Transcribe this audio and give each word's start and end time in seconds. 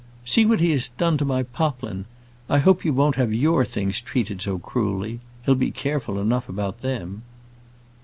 "See 0.25 0.47
what 0.47 0.61
he 0.61 0.71
has 0.71 0.89
done 0.89 1.19
to 1.19 1.25
my 1.25 1.43
poplin; 1.43 2.05
I 2.49 2.57
hope 2.57 2.83
you 2.83 2.91
won't 2.91 3.17
have 3.17 3.35
your 3.35 3.63
things 3.63 4.01
treated 4.01 4.41
so 4.41 4.57
cruelly. 4.57 5.19
He'll 5.45 5.53
be 5.53 5.69
careful 5.69 6.19
enough 6.19 6.49
about 6.49 6.81
them." 6.81 7.21